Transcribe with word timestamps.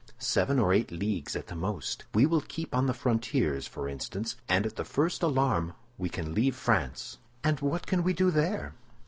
"Seven 0.17 0.57
or 0.57 0.73
eight 0.73 0.89
leagues 0.91 1.35
at 1.35 1.45
the 1.45 1.53
most. 1.55 2.05
We 2.15 2.25
will 2.25 2.41
keep 2.41 2.73
on 2.73 2.87
the 2.87 2.93
frontiers, 2.95 3.67
for 3.67 3.87
instance; 3.87 4.35
and 4.49 4.65
at 4.65 4.75
the 4.75 4.83
first 4.83 5.21
alarm 5.21 5.73
we 5.99 6.09
can 6.09 6.33
leave 6.33 6.55
France." 6.55 7.19
"And 7.43 7.59
what 7.59 7.85
can 7.85 8.01
we 8.01 8.13
do 8.13 8.31
there?" 8.31 8.73